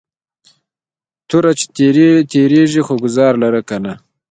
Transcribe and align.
توره 1.29 1.51
چې 1.59 1.65
تیرېږي 2.35 2.81
خو 2.87 2.93
گزار 3.03 3.33
لره 3.43 3.61
کنه 3.69 3.93